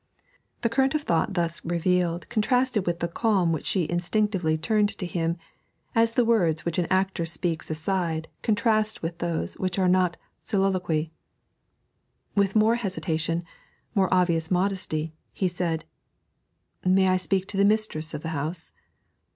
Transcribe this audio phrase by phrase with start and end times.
[0.61, 5.05] The current of thought thus revealed contrasted with the calm which she instinctively turned to
[5.05, 5.37] him,
[5.93, 11.11] as the words which an actor speaks aside contrast with those which are not soliloquy.
[12.35, 13.43] With more hesitation,
[13.93, 15.85] more obvious modesty, he said
[16.83, 18.71] 'May I speak to the mistress of the house?'